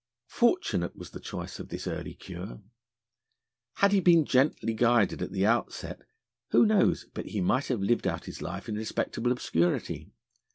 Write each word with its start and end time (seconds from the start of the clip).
Fortunate 0.25 0.95
was 0.95 1.11
the 1.11 1.19
choice 1.19 1.59
of 1.59 1.69
this 1.69 1.85
early 1.85 2.15
cure. 2.15 2.59
Had 3.75 3.91
he 3.91 3.99
been 3.99 4.25
gently 4.25 4.73
guided 4.73 5.21
at 5.21 5.31
the 5.31 5.45
outset, 5.45 6.01
who 6.49 6.65
knows 6.65 7.05
but 7.13 7.27
he 7.27 7.39
might 7.39 7.67
have 7.67 7.81
lived 7.83 8.07
out 8.07 8.25
his 8.25 8.41
life 8.41 8.67
in 8.67 8.73
respectable 8.73 9.31
obscurity? 9.31 10.09